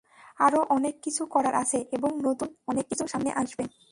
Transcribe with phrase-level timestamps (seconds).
[0.39, 3.63] আরও অনেক কিছু করার আছে এবং নতুন অনেক কিছু সামনে আসবে।